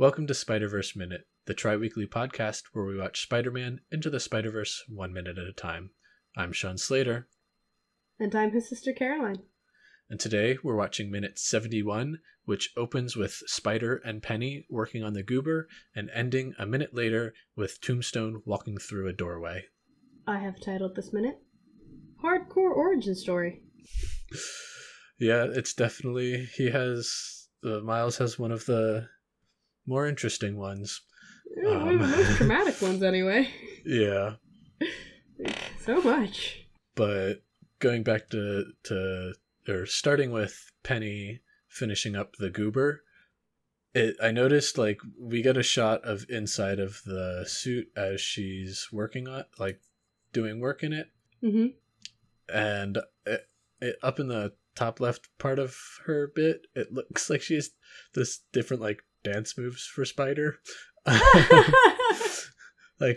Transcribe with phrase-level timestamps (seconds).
[0.00, 4.08] Welcome to Spider Verse Minute, the tri weekly podcast where we watch Spider Man into
[4.08, 5.90] the Spider Verse one minute at a time.
[6.34, 7.28] I'm Sean Slater,
[8.18, 9.42] And I'm his sister Caroline.
[10.08, 15.22] and today we're watching minute 71, which opens with Spider and Penny working on the
[15.22, 19.66] goober and ending a minute later with Tombstone walking through a doorway.
[20.26, 21.40] I have titled this minute
[22.24, 23.64] Hardcore Origin Story.
[25.22, 29.06] Yeah, it's definitely, he has, uh, Miles has one of the
[29.86, 31.00] more interesting ones.
[31.56, 32.10] One of the Um.
[32.10, 33.48] most dramatic ones, anyway.
[33.84, 34.34] Yeah.
[35.80, 36.66] So much.
[36.94, 37.42] but
[37.78, 39.32] going back to to
[39.66, 43.02] or starting with Penny finishing up the goober,
[43.94, 48.88] it I noticed like we get a shot of inside of the suit as she's
[48.92, 49.80] working on like
[50.34, 51.08] doing work in it,
[51.40, 51.68] hmm
[52.52, 53.48] and it,
[53.80, 57.70] it, up in the top left part of her bit, it looks like she has
[58.14, 60.58] this different like dance moves for Spider.
[61.06, 61.20] like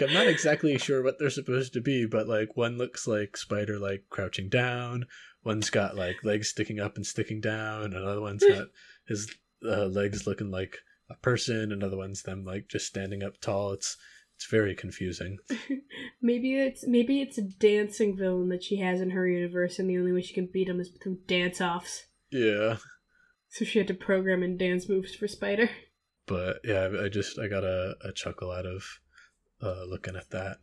[0.00, 3.78] I'm not exactly sure what they're supposed to be, but like one looks like Spider
[3.78, 5.06] like crouching down,
[5.44, 8.68] one's got like legs sticking up and sticking down, another one's got
[9.06, 9.32] his
[9.64, 10.78] uh, legs looking like
[11.10, 13.72] a person, another one's them like just standing up tall.
[13.72, 13.96] It's
[14.36, 15.38] it's very confusing.
[16.20, 19.98] maybe it's maybe it's a dancing villain that she has in her universe, and the
[19.98, 22.06] only way she can beat him is through dance offs.
[22.30, 22.76] Yeah,
[23.50, 25.68] So she had to program in dance moves for Spider.
[26.26, 28.84] But yeah, I I just I got a, a chuckle out of
[29.62, 30.58] uh, looking at that.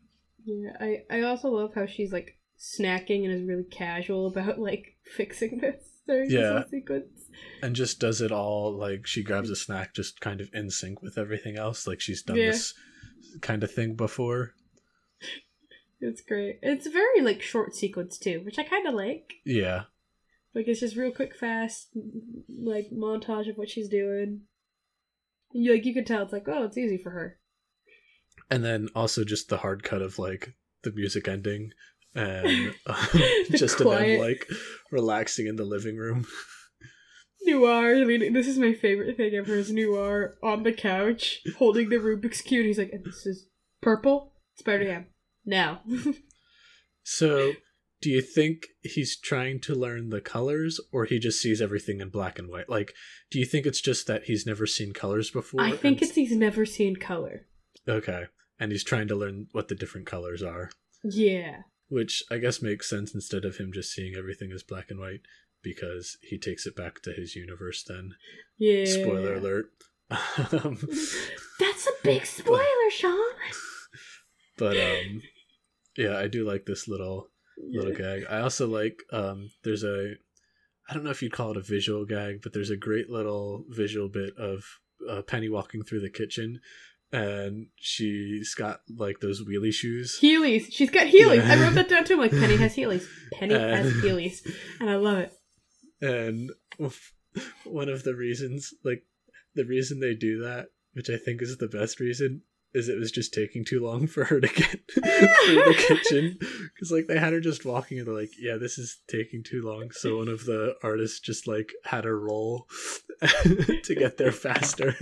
[0.46, 4.98] Yeah, I I also love how she's like snacking and is really casual about like
[5.16, 6.64] fixing this during Yeah.
[6.70, 7.26] sequence.
[7.62, 11.02] and just does it all like she grabs a snack just kind of in sync
[11.02, 12.48] with everything else like she's done Yeah.
[12.52, 12.74] this
[13.42, 14.54] kind of thing before
[16.02, 16.60] It's great.
[16.62, 19.34] It's a very like short sequence too, which I kind of like.
[19.46, 19.84] yeah
[20.56, 21.90] Like it's just real quick, fast,
[22.48, 24.42] like montage of what she's doing.
[25.52, 27.40] You like you can tell it's like oh it's easy for her.
[28.50, 31.72] and then also just the hard cut of like the music ending
[32.16, 32.98] and um,
[33.52, 34.48] just to them like
[34.92, 36.26] relaxing in the living room
[37.46, 39.56] Noir, mean, this is my favorite thing ever.
[39.56, 42.66] Is Noir on the couch holding the Rubik's cube.
[42.66, 43.48] He's like, this is
[43.82, 45.08] purple Spider Ham.
[45.46, 45.82] Now,
[47.04, 47.54] so
[48.02, 52.10] do you think he's trying to learn the colors or he just sees everything in
[52.10, 52.94] black and white like
[53.32, 56.16] do you think it's just that he's never seen colors before I think and- it's
[56.16, 57.48] he's never seen color.
[57.88, 58.26] okay
[58.60, 60.70] and he's trying to learn what the different colors are
[61.04, 65.00] Yeah, which I guess makes sense instead of him just seeing everything as black and
[65.00, 65.22] white
[65.62, 68.16] because he takes it back to his universe then.
[68.58, 68.86] yeah.
[68.86, 69.66] Spoiler alert.
[70.12, 70.78] um,
[71.60, 73.18] That's a big spoiler, Sean.
[74.58, 75.22] but um
[75.98, 77.28] yeah, I do like this little
[77.60, 78.24] little gag.
[78.30, 80.14] I also like um there's a
[80.90, 83.66] I don't know if you'd call it a visual gag, but there's a great little
[83.70, 84.64] visual bit of
[85.08, 86.60] uh, Penny walking through the kitchen
[87.12, 90.18] and she's got like those wheelie shoes.
[90.22, 90.66] Heelys.
[90.72, 91.38] She's got Heelys.
[91.46, 91.54] Yeah.
[91.54, 92.14] I wrote that down too.
[92.16, 93.06] I'm like, Penny has Heelys.
[93.34, 94.40] Penny Uh, has Heelys.
[94.80, 95.34] And I love it.
[96.02, 96.52] and
[97.66, 99.04] one of the reasons like
[99.56, 102.42] the reason they do that which i think is the best reason
[102.74, 106.92] is it was just taking too long for her to get through the kitchen because
[106.92, 109.90] like they had her just walking and they're like yeah this is taking too long
[109.92, 112.68] so one of the artists just like had her roll
[113.22, 114.96] to get there faster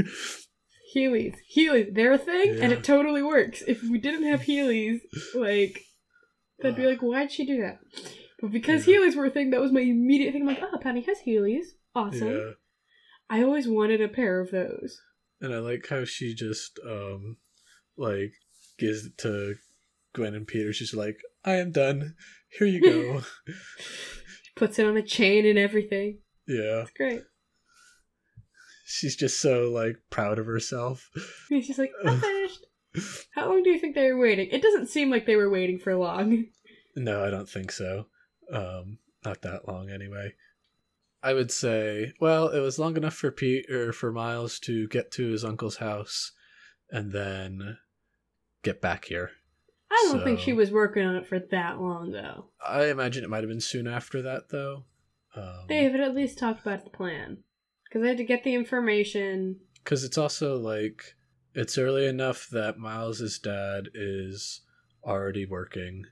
[0.95, 1.35] Heelys.
[1.55, 1.93] Heelys.
[1.93, 3.61] They're a thing, and it totally works.
[3.67, 4.99] If we didn't have Heelys,
[5.35, 5.81] like,
[6.61, 7.79] they'd be like, why'd she do that?
[8.41, 8.95] But because Yeah.
[8.95, 10.43] Heelys were a thing, that was my immediate thing.
[10.43, 11.65] I'm like, oh, Penny has Heelys.
[11.93, 12.29] Awesome.
[12.31, 12.51] yeah
[13.29, 15.01] I always wanted a pair of those.
[15.41, 17.35] and i like how she just um
[17.97, 18.33] like
[18.77, 19.55] gives it to
[20.13, 22.15] gwen and peter she's like i am done
[22.57, 23.21] here you go
[24.55, 26.17] Puts it on a chain and everything.
[26.47, 27.21] yeah It's great.
[28.85, 31.09] she's just so like proud of herself.
[31.51, 32.65] And He's like, I'm finished.
[33.35, 34.49] How long do you think they were waiting?
[34.51, 36.45] It doesn't seem like they were waiting for long.
[36.95, 38.07] No, I don't think so.
[38.51, 40.33] Um, not that long anyway.
[41.21, 45.11] I would say, well, it was long enough for Peter or for Miles to get
[45.11, 46.31] to his uncle's house
[46.89, 47.77] and then
[48.67, 49.31] get back here.
[49.89, 52.45] I don't think she was working on it for that long, though.
[52.65, 54.83] I imagine it might have been soon after that, though.
[55.35, 57.37] Um, They had at least talked about the plan.
[57.85, 59.61] Because they had to get the information.
[59.83, 61.15] because it's also like
[61.53, 64.61] it's early enough that Miles's dad is
[65.05, 66.03] already working.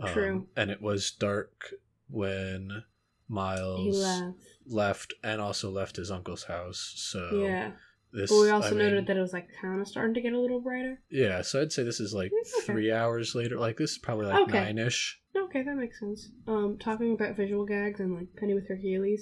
[0.00, 0.46] Um, True.
[0.56, 1.72] And it was dark
[2.10, 2.82] when
[3.28, 4.34] Miles left.
[4.66, 6.92] left and also left his uncle's house.
[6.96, 7.70] So yeah.
[8.12, 8.30] This.
[8.30, 10.32] But we also I noted mean, that it was like kind of starting to get
[10.32, 11.00] a little brighter.
[11.10, 12.66] Yeah, so I'd say this is like Okay.
[12.66, 13.58] three hours later.
[13.58, 14.64] Like this is probably like Okay.
[14.64, 15.18] nine ish.
[15.36, 16.30] Okay, that makes sense.
[16.46, 19.20] Um, talking about visual gags and like Penny with her Heelys.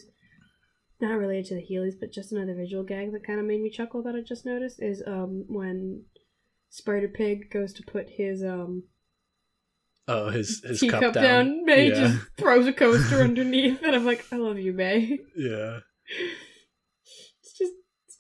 [1.01, 3.71] not related to the Heelys, but just another visual gag that kind of made me
[3.71, 6.05] chuckle that I just noticed is um when
[6.69, 8.85] Spider Pig goes to put his um
[10.09, 11.65] Oh, his his teacup cup down, down.
[11.65, 11.95] May yeah.
[11.95, 15.19] just throws a coaster underneath, and I'm like, I love you, May.
[15.37, 15.79] yeah.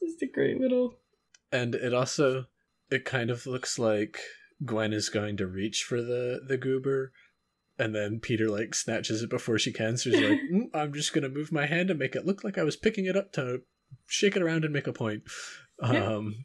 [0.02, 0.94] Just a great little
[1.52, 2.46] And it also
[2.90, 4.18] it kind of looks like
[4.64, 7.12] Gwen is going to reach for the the goober
[7.78, 9.96] and then Peter like snatches it before she can.
[9.96, 12.58] So she's like, "Mm, "I'm just gonna move my hand and make it look like
[12.58, 13.62] I was picking it up to
[14.06, 15.22] shake it around and make a point."
[15.80, 16.44] Um,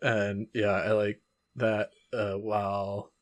[0.00, 1.20] and yeah, I like
[1.56, 1.90] that.
[2.12, 3.12] Uh, while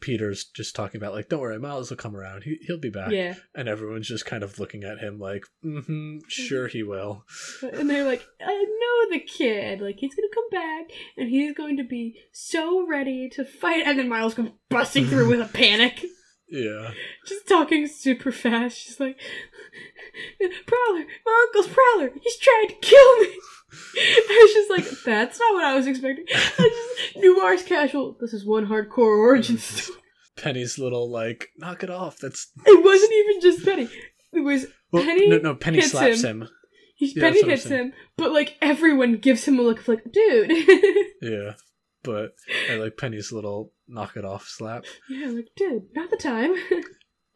[0.00, 2.42] Peter's just talking about like, "Don't worry, Miles will come around.
[2.44, 3.34] He he'll be back." yeah.
[3.54, 7.24] And everyone's just kind of looking at him like, "Mm-hmm, sure he will."
[7.62, 9.80] And they're like, I know the kid.
[9.80, 13.82] Like he's gonna come back, and he's going to be so ready to fight.
[13.86, 16.04] And then Miles comes busting through with a panic.
[16.52, 16.90] Yeah.
[17.26, 18.76] just talking super fast.
[18.76, 19.20] She's like,
[20.66, 22.10] Prowler, my uncle's Prowler.
[22.20, 23.28] He's trying to kill me.
[23.96, 26.24] I was just like, that's not what I was expecting.
[26.32, 26.70] I
[27.14, 28.16] just, Noir's casual.
[28.20, 29.98] This is one hardcore origin story.
[30.36, 32.18] Penny's little like, knock it off.
[32.18, 33.88] That's It wasn't even just Penny.
[34.32, 35.54] It was well, Penny no, no.
[35.54, 36.48] Penny hits slaps him.
[36.96, 39.80] he, Yeah, Penny that's what I'm hits him, but like everyone gives him a look
[39.80, 40.50] of like, dude.
[41.22, 41.52] Yeah,
[42.02, 42.34] but
[42.70, 44.84] I like Penny's little knock it off slap.
[45.10, 46.54] yeah, like, dude, not the time.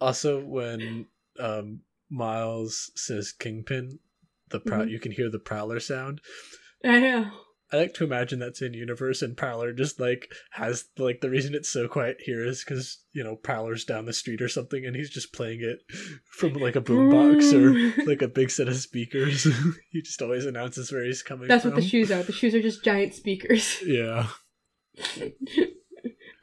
[0.01, 1.07] Also, when
[1.39, 3.99] um, Miles says Kingpin,
[4.55, 4.91] the prow- Mhm.
[4.91, 6.21] you can hear the Prowler sound.
[6.85, 7.31] I know.
[7.73, 11.55] I like to imagine that's in universe, and Prowler just like has like the reason
[11.55, 14.95] it's so quiet here is because you know Prowler's down the street or something, and
[14.95, 15.79] he's just playing it
[16.39, 19.45] from like a boombox or like a big set of speakers.
[19.91, 21.73] he just always announces where he's coming That's from.
[21.73, 22.23] what the shoes are.
[22.23, 23.83] The shoes are just giant speakers.
[23.85, 24.29] Yeah.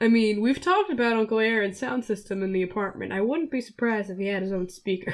[0.01, 3.13] I mean, we've talked about Uncle Aaron's sound system in the apartment.
[3.13, 5.13] I wouldn't be surprised if he had his own speaker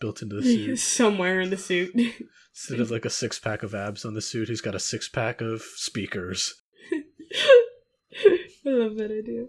[0.00, 0.78] Built into the suit.
[0.78, 1.94] somewhere in the suit.
[2.54, 5.08] Instead of like a six pack of abs on the suit, he's got a six
[5.08, 6.54] pack of speakers.
[6.92, 9.46] I love that idea.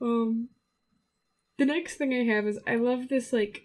[0.00, 0.48] Um,
[1.58, 3.64] the next thing I have is I love this like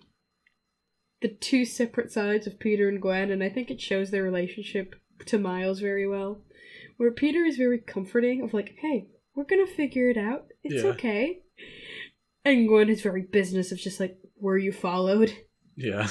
[1.21, 4.95] the two separate sides of Peter and Gwen, and I think it shows their relationship
[5.27, 6.41] to Miles very well.
[6.97, 10.47] Where Peter is very comforting of like, hey, we're gonna figure it out.
[10.63, 10.89] It's Yeah.
[10.91, 11.39] okay.
[12.43, 15.33] And Gwen is very business of just like, were you followed?
[15.79, 16.09] Yeah.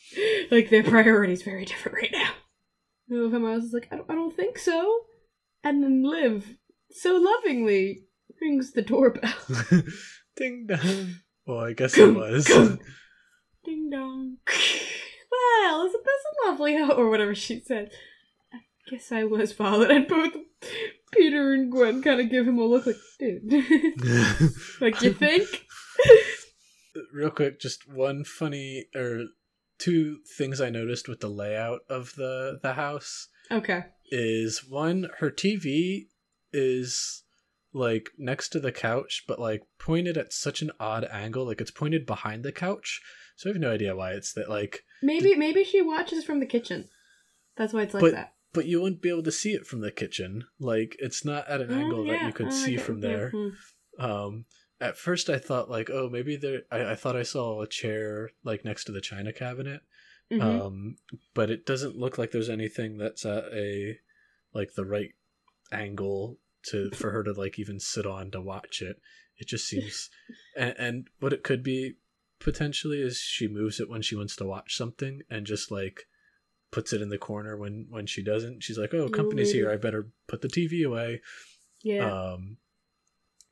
[0.50, 2.30] like their priorities very different right now.
[3.10, 5.02] How Miles is like, I don't, I don't think so.
[5.62, 6.56] And then Liv
[6.90, 8.04] so lovingly
[8.40, 9.32] rings the doorbell.
[10.36, 11.16] Ding dong.
[11.46, 12.46] Well, I guess it was.
[13.64, 14.38] Ding dong.
[15.62, 17.90] Well, isn't this a lovely ho-" or whatever she said.
[18.52, 18.58] I
[18.90, 20.34] guess I was followed, and both
[21.10, 23.42] Peter and Gwen kind of give him a look like, dude,
[24.80, 25.48] like you think?
[27.12, 29.24] Real quick, just one funny or
[29.78, 33.84] two things I noticed with the layout of the the house Okay.
[34.10, 36.06] is one her TV
[36.52, 37.22] is
[37.72, 41.70] like next to the couch but like pointed at such an odd angle like it's
[41.70, 43.00] pointed behind the couch
[43.34, 46.46] so I have no idea why it's that like Maybe maybe she watches from the
[46.46, 46.88] kitchen.
[47.56, 48.34] That's why it's like But- that.
[48.52, 51.60] but you wouldn't be able to see it from the kitchen like it's not at
[51.62, 52.82] an Oh, angle that you could Oh, see okay.
[52.84, 53.52] from there Mhm.
[53.98, 54.44] um
[54.82, 58.30] at first i thought like oh maybe there I, I thought i saw a chair
[58.44, 59.80] like next to the china cabinet.
[60.30, 60.42] Mhm.
[60.42, 60.96] um
[61.34, 63.98] but it doesn't look like there's anything that's at a
[64.54, 65.10] like the right
[65.70, 66.38] angle
[66.70, 68.96] to for her to like even sit on to watch it.
[69.36, 70.10] It just seems
[70.56, 71.94] and, and what it could be
[72.38, 76.06] potentially is she moves it when she wants to watch something and just like
[76.70, 78.62] puts it in the corner when when she doesn't.
[78.62, 79.70] She's like oh company's here.
[79.70, 81.20] I better put the tv away.
[81.82, 82.10] Yeah.
[82.32, 82.56] um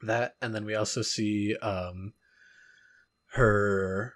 [0.02, 2.12] that and then we also see um
[3.32, 4.14] her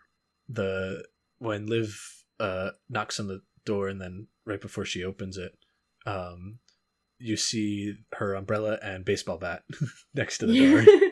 [0.48, 1.04] the
[1.38, 1.98] when liv
[2.40, 5.56] uh knocks on the door and then right before she opens it
[6.06, 6.58] um
[7.18, 9.62] you see her umbrella and baseball bat
[10.14, 10.84] next to the door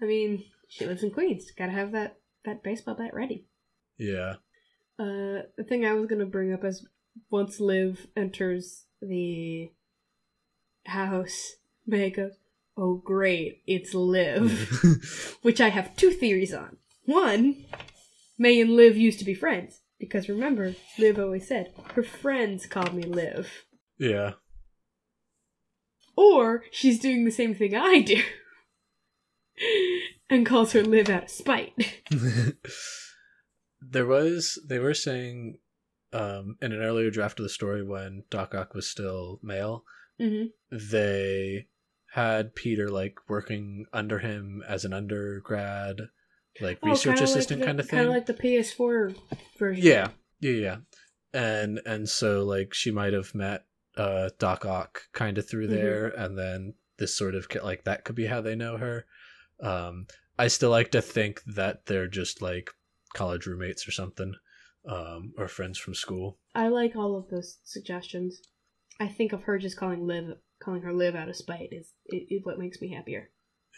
[0.00, 1.50] I mean, she lives in Queens.
[1.50, 3.46] Gotta have that that baseball bat ready.
[3.98, 4.34] yeah
[4.98, 6.86] Uh, the thing I was gonna bring up is
[7.30, 9.70] once Liv enters the
[10.86, 12.38] house, May goes,
[12.78, 16.76] "Oh great, it's Liv," which I have two theories on.
[17.04, 17.64] One,
[18.38, 22.94] May and Liv used to be friends because remember, Liv always said her friends called
[22.94, 23.64] me Liv.
[23.98, 24.34] yeah
[26.16, 28.22] Or she's doing the same thing I do
[30.30, 32.02] and calls her Liv out of spite.
[33.80, 35.58] there was they were saying
[36.12, 39.84] um in an earlier draft of the story when doc ock was still male
[40.18, 41.66] hmm they
[42.12, 46.00] had Peter like working under him as an undergrad,
[46.60, 47.98] like research assistant kind of thing.
[47.98, 49.14] Kind of Oh, like the PS4
[49.58, 49.84] version.
[49.86, 50.08] yeah,
[50.40, 50.76] yeah, yeah.
[51.34, 53.64] and and so like she might have met
[53.96, 55.70] uh Doc Ock kind of through Mhm.
[55.70, 59.04] there, and then this sort of like that could be how they know her.
[59.60, 60.06] Um,
[60.38, 62.70] I still like to think that they're just like
[63.14, 64.34] college roommates or something,
[64.86, 66.38] um, or friends from school.
[66.54, 68.40] I like all of those suggestions.
[69.00, 70.36] I think of her just calling Liv,
[70.68, 73.30] calling her Liv out of spite is, is what makes me happier.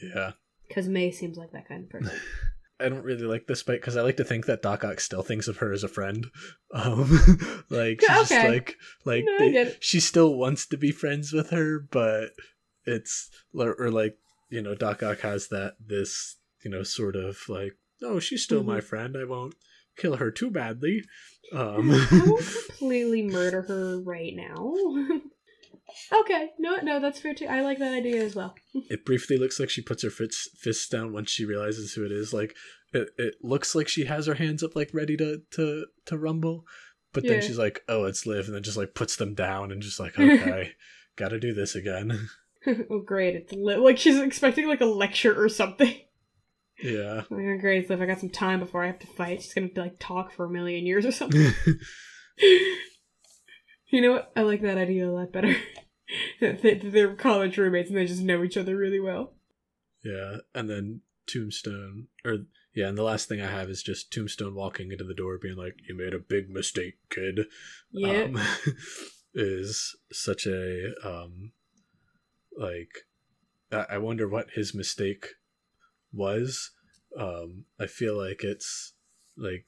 [0.03, 0.33] Yeah.
[0.67, 2.19] Because May seems like that kind of person.
[2.81, 5.23] I don't really like this spite because I like to think that Doc Ock still
[5.23, 6.27] thinks of her as a friend.
[6.73, 7.19] Um,
[7.69, 11.81] like she's just like like No, they- she still wants to be friends with her,
[11.81, 12.31] but
[12.87, 14.17] it's or, or like
[14.51, 17.73] you know Doc Ock has that this you know sort of like
[18.05, 19.57] oh she's still my friend I won't
[19.97, 21.03] kill her too badly.
[21.53, 24.73] Um, I won't completely murder her right now.
[26.13, 27.47] Okay, no, no, that's fair too.
[27.47, 28.55] I like that idea as well.
[28.75, 32.13] it briefly looks like she puts her fists, fists down once she realizes who it
[32.13, 32.33] is.
[32.33, 32.55] Like
[32.93, 36.65] it, it looks like she has her hands up, like ready to to to rumble,
[37.13, 37.41] but then Yeah.
[37.41, 40.15] she's like, "Oh, it's Liv," and then just like puts them down and just like,
[40.19, 40.73] "Okay,
[41.17, 42.29] got to do this again."
[42.91, 43.35] oh, great!
[43.37, 43.53] It's.
[43.53, 45.95] Like she's expecting like a lecture or something.
[46.83, 47.23] yeah.
[47.31, 48.03] Like, oh, great, Liv.
[48.03, 49.43] I got some time before I have to fight.
[49.43, 51.53] She's gonna like talk for a million years or something.
[53.91, 54.33] You know what?
[54.37, 55.55] I like that idea a lot better.
[56.41, 59.35] They- They're college roommates and they just know each other really well.
[60.03, 62.39] yeah, and then Tombstone, or
[62.75, 65.57] yeah, and the last thing I have is just Tombstone walking into the door, being
[65.57, 67.43] like, "You made a big mistake, kid."
[67.93, 68.23] Yeah.
[68.25, 68.41] um,
[69.35, 71.53] is such a um
[72.57, 72.91] like
[73.71, 75.27] I I wonder what his mistake
[76.13, 76.71] was.
[77.17, 78.95] Um I feel like it's
[79.37, 79.67] like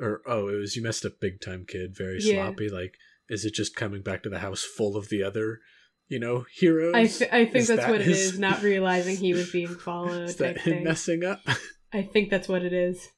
[0.00, 2.44] or oh it was you messed up big time kid, very Yeah.
[2.46, 2.68] sloppy.
[2.68, 2.94] Like
[3.28, 5.60] is it just coming back to the house full of the other,
[6.08, 6.94] you know, heroes?
[6.94, 9.50] I, th- I think Is that's that what it his- is, not realizing he was
[9.50, 10.22] being followed.
[10.28, 10.84] is that him thing.
[10.84, 11.40] messing up?
[11.92, 13.08] I think that's what it is.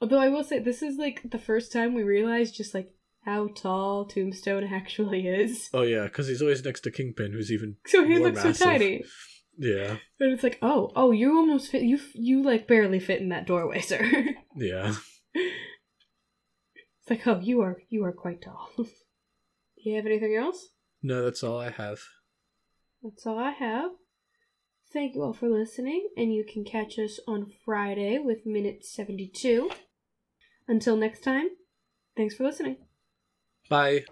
[0.00, 2.90] Although I will say, this is like the first time we realize just like
[3.24, 5.70] how tall Tombstone actually is.
[5.72, 9.02] oh yeah, because he's always next to Kingpin, who's even So he looks so tiny.
[9.56, 11.82] yeah, And it's like, oh, oh, you almost fit.
[11.82, 14.02] You you like barely fit in that doorway, sir.
[14.56, 14.94] yeah.
[15.34, 18.68] it's like, oh, you are you are quite tall.
[19.84, 20.68] You have anything else?
[21.02, 22.00] No, that's all I have.
[23.02, 23.90] That's all I have.
[24.94, 29.70] Thank you all for listening, and you can catch us on Friday with minute 72.
[30.66, 31.48] Until next time,
[32.16, 32.78] thanks for listening.
[33.68, 34.04] Bye.